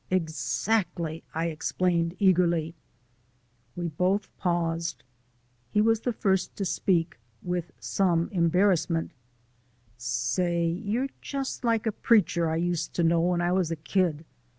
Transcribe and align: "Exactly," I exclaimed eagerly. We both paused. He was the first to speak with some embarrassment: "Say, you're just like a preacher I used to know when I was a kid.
"Exactly," 0.09 1.23
I 1.35 1.45
exclaimed 1.49 2.15
eagerly. 2.17 2.73
We 3.75 3.87
both 3.89 4.35
paused. 4.37 5.03
He 5.69 5.79
was 5.79 5.99
the 5.99 6.11
first 6.11 6.55
to 6.55 6.65
speak 6.65 7.19
with 7.43 7.69
some 7.79 8.27
embarrassment: 8.31 9.11
"Say, 9.99 10.65
you're 10.67 11.09
just 11.21 11.63
like 11.63 11.85
a 11.85 11.91
preacher 11.91 12.49
I 12.49 12.55
used 12.55 12.95
to 12.95 13.03
know 13.03 13.21
when 13.21 13.41
I 13.41 13.51
was 13.51 13.69
a 13.69 13.75
kid. 13.75 14.25